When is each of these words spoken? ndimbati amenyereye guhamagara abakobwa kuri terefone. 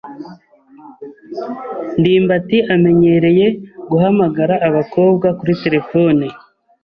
ndimbati 1.99 2.57
amenyereye 2.73 3.47
guhamagara 3.91 4.55
abakobwa 4.67 5.27
kuri 5.37 5.53
terefone. 5.63 6.25